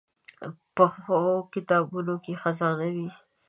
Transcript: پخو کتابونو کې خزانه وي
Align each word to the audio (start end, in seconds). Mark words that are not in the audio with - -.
پخو 0.75 1.19
کتابونو 1.53 2.15
کې 2.23 2.33
خزانه 2.41 2.87
وي 2.95 3.09